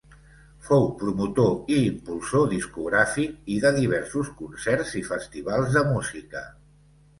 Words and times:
Fou 0.69 0.85
promotor 1.01 1.69
i 1.73 1.77
impulsor 1.89 2.47
discogràfic 2.55 3.53
i 3.57 3.59
de 3.67 3.73
diversos 3.77 4.33
concerts 4.41 4.97
i 5.03 5.07
festivals 5.13 5.79
de 5.79 5.87
música. 5.95 6.47